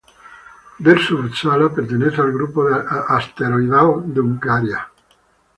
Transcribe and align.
Dersu-Uzala 0.85 1.71
pertenece 1.75 2.19
al 2.21 2.31
grupo 2.33 2.67
asteroidal 3.19 3.93
de 4.15 4.19
Hungaria. 4.21 4.87